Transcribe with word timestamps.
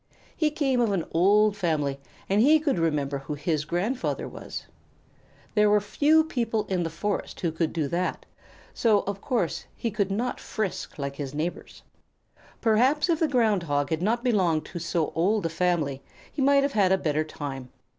He 0.35 0.49
came 0.49 0.81
of 0.81 0.91
an 0.93 1.05
old 1.11 1.55
family 1.55 1.99
and 2.27 2.41
he 2.41 2.59
could 2.59 2.79
remember 2.79 3.19
who 3.19 3.35
his 3.35 3.65
grandfather 3.65 4.27
was. 4.27 4.65
There 5.53 5.69
were 5.69 5.79
but 5.79 5.89
few 5.89 6.23
people 6.23 6.65
in 6.67 6.81
the 6.81 6.89
forest 6.89 7.41
who 7.41 7.51
could 7.51 7.71
do 7.71 7.87
that; 7.89 8.25
so, 8.73 9.01
of 9.01 9.21
course, 9.21 9.65
he 9.75 9.91
could 9.91 10.09
not 10.09 10.39
frisk 10.39 10.97
like 10.97 11.17
his 11.17 11.35
neighbors. 11.35 11.83
Perhaps 12.61 13.09
if 13.11 13.19
the 13.19 13.27
Ground 13.27 13.61
Hog 13.61 13.91
had 13.91 14.01
not 14.01 14.23
belonged 14.23 14.65
to 14.65 14.79
so 14.79 15.11
old 15.13 15.45
a 15.45 15.49
family, 15.49 16.01
he 16.31 16.41
might 16.41 16.63
have 16.63 16.73
had 16.73 16.91
a 16.91 16.97
better 16.97 17.23
time. 17.23 17.69